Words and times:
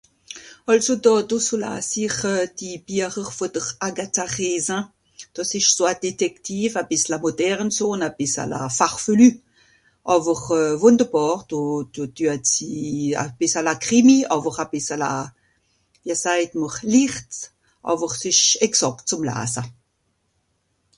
Àlso 0.71 0.93
dàdo 1.03 1.37
so 1.47 1.55
laas 1.63 1.89
ich 2.05 2.19
euh... 2.33 2.43
die 2.59 2.77
Biarer 2.85 3.29
vù 3.37 3.47
d'r 3.53 3.67
Agatha 3.87 4.23
Raisin. 4.35 4.83
Dàs 5.35 5.51
ìsch 5.59 5.71
so 5.75 5.83
a 5.91 5.93
Détective, 6.05 6.73
a 6.81 6.87
bìssala 6.89 7.17
moderne 7.25 7.71
so 7.77 7.83
ùn 7.93 8.05
a 8.07 8.15
bìssala 8.17 8.59
farfelu. 8.77 9.29
Àwer 10.13 10.39
euh... 10.59 10.73
wùnderbàr, 10.81 11.37
do... 11.49 11.59
d...düat 11.93 12.43
si... 12.53 12.69
a 13.21 13.23
bìssala 13.39 13.73
Krimmi, 13.83 14.17
àwer 14.35 14.55
a 14.63 14.65
bìssala... 14.73 15.09
wia 16.03 16.15
sajt 16.23 16.51
m'r? 16.59 16.75
licht. 16.93 17.31
àwer 17.91 18.11
es 18.17 18.23
ìsch 18.31 18.47
exàct 18.65 19.05
zùm 19.09 19.21
laasa. 19.29 19.61